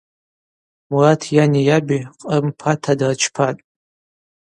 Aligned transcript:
Мурат 0.89 1.21
йани 1.35 1.61
йаби 1.69 1.99
Кърым 2.19 2.47
пата 2.59 2.93
дырчпатӏ. 2.99 3.59